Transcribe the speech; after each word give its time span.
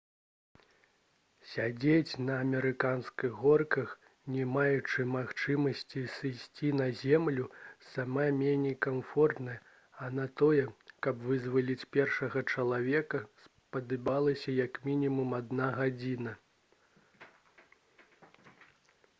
«сядзець 1.49 2.13
на 2.27 2.37
амерыканскіх 2.45 3.35
горках 3.41 3.91
не 4.35 4.47
маючы 4.53 5.05
магчымасці 5.17 6.01
сысці 6.15 6.71
на 6.79 6.87
зямлю 7.03 7.45
сама 7.91 8.25
меней 8.41 8.57
некамфортна 8.63 9.59
а 10.07 10.11
на 10.21 10.25
тое 10.45 10.65
каб 11.09 11.23
вызваліць 11.27 11.89
першага 11.99 12.45
чалавека 12.55 13.23
спатрэбілася 13.47 14.59
як 14.65 14.83
мінімум 14.91 15.39
адна 15.43 15.71
гадзіна» 15.79 16.37